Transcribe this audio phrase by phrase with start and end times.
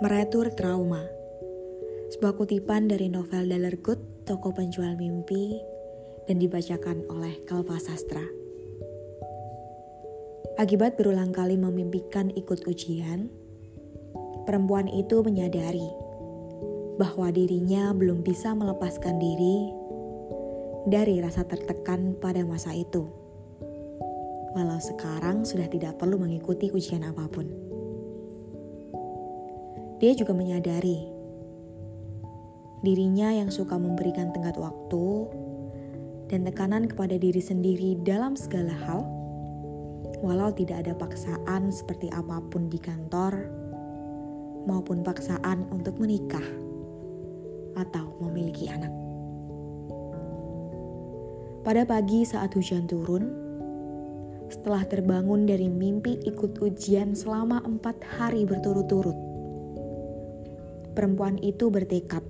[0.00, 1.04] Meretur Trauma
[2.08, 5.60] Sebuah kutipan dari novel Dalergut, toko penjual mimpi
[6.24, 8.24] dan dibacakan oleh Kalpa Sastra.
[10.56, 13.28] Akibat berulang kali memimpikan ikut ujian,
[14.48, 15.84] perempuan itu menyadari
[16.96, 19.68] bahwa dirinya belum bisa melepaskan diri
[20.88, 23.04] dari rasa tertekan pada masa itu.
[24.56, 27.79] Walau sekarang sudah tidak perlu mengikuti ujian apa pun.
[30.00, 31.04] Dia juga menyadari
[32.80, 35.28] dirinya yang suka memberikan tenggat waktu
[36.32, 39.04] dan tekanan kepada diri sendiri dalam segala hal,
[40.24, 43.44] walau tidak ada paksaan seperti apa pun di kantor
[44.64, 46.48] maupun paksaan untuk menikah
[47.76, 48.92] atau memiliki anak.
[51.60, 53.36] Pada pagi saat hujan turun,
[54.48, 59.29] setelah terbangun dari mimpi ikut ujian selama empat hari berturut-turut,
[60.94, 62.22] perempuan itu bertekad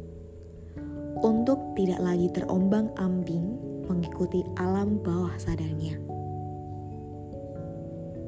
[1.21, 3.57] untuk tidak lagi terombang-ambing
[3.91, 5.99] mengikuti alam bawah sadarnya.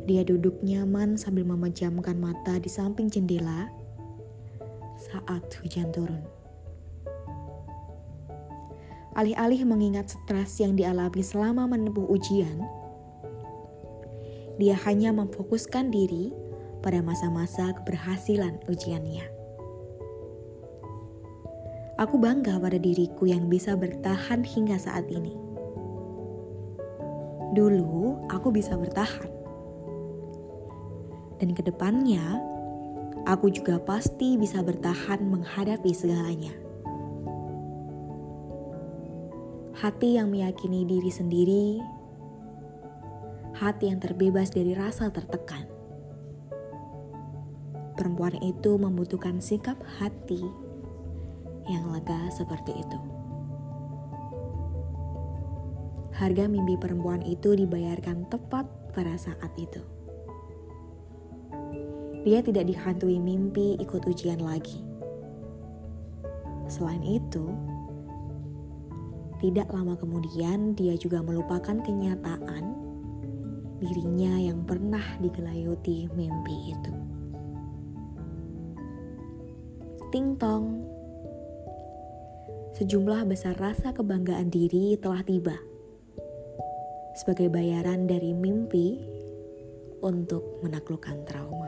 [0.02, 3.70] Dia duduk nyaman sambil memejamkan mata di samping jendela
[4.98, 6.26] saat hujan turun.
[9.12, 12.64] Alih-alih mengingat stres yang dialami selama menempuh ujian,
[14.56, 16.32] dia hanya memfokuskan diri
[16.80, 19.41] pada masa-masa keberhasilan ujiannya.
[22.02, 25.38] Aku bangga pada diriku yang bisa bertahan hingga saat ini.
[27.54, 29.30] Dulu aku bisa bertahan.
[31.38, 32.42] Dan ke depannya,
[33.22, 36.50] aku juga pasti bisa bertahan menghadapi segalanya.
[39.78, 41.78] Hati yang meyakini diri sendiri,
[43.62, 45.70] hati yang terbebas dari rasa tertekan.
[47.94, 50.71] Perempuan itu membutuhkan sikap hati
[51.70, 52.98] yang lega seperti itu.
[56.12, 59.80] Harga mimpi perempuan itu dibayarkan tepat pada saat itu.
[62.22, 64.78] Dia tidak dihantui mimpi ikut ujian lagi.
[66.70, 67.50] Selain itu,
[69.42, 72.78] tidak lama kemudian dia juga melupakan kenyataan
[73.82, 76.94] dirinya yang pernah digelayuti mimpi itu.
[80.14, 80.86] Ting tong,
[82.82, 85.54] sejumlah besar rasa kebanggaan diri telah tiba
[87.14, 88.98] sebagai bayaran dari mimpi
[90.02, 91.61] untuk menaklukkan trauma.